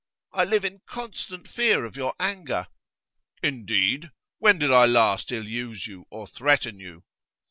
[0.33, 2.65] I live in constant fear of your anger.'
[3.43, 4.09] 'Indeed?
[4.39, 7.03] When did I last ill use you, or threaten you?